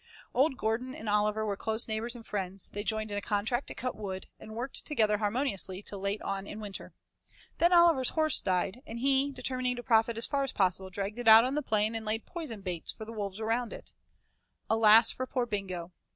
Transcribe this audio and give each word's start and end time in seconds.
Old 0.33 0.57
Gordon 0.57 0.95
and 0.95 1.07
Oliver 1.07 1.45
were 1.45 1.55
close 1.55 1.87
neighbors 1.87 2.15
and 2.15 2.25
friends; 2.25 2.69
they 2.71 2.83
joined 2.83 3.11
in 3.11 3.19
a 3.19 3.21
contract 3.21 3.67
to 3.67 3.75
cut 3.75 3.95
wood, 3.95 4.25
and 4.39 4.55
worked 4.55 4.83
together 4.83 5.19
harmoniously 5.19 5.83
till 5.83 5.99
late 5.99 6.23
on 6.23 6.47
in 6.47 6.59
winter. 6.59 6.95
Then 7.59 7.71
Oliver's 7.71 8.09
old 8.09 8.15
horse 8.15 8.41
died, 8.41 8.81
and 8.87 8.97
he, 8.97 9.31
determining 9.31 9.75
to 9.75 9.83
profit 9.83 10.17
as 10.17 10.25
far 10.25 10.41
as 10.41 10.53
possible, 10.53 10.89
dragged 10.89 11.19
it 11.19 11.27
out 11.27 11.43
on 11.45 11.53
the 11.53 11.61
plain 11.61 11.93
and 11.93 12.03
laid 12.03 12.25
poison 12.25 12.61
baits 12.61 12.91
for 12.91 13.05
wolves 13.05 13.39
around 13.39 13.73
it. 13.73 13.93
Alas 14.71 15.11
for 15.11 15.27
poor 15.27 15.45
Bingo! 15.45 15.91